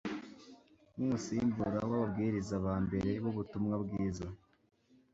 nk'umusimbura 0.93 1.77
w'ababwiriza 1.91 2.55
ba 2.65 2.75
mbere 2.85 3.11
b'ubutumwa 3.23 3.75
bwiza. 3.83 4.27